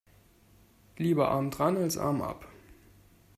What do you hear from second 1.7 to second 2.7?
als Arm ab.